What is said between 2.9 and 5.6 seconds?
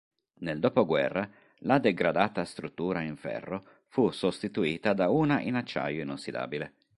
in ferro fu sostituita da una in